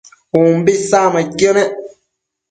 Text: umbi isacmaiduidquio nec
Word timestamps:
umbi 0.39 0.71
isacmaiduidquio 0.79 1.49
nec 1.57 1.71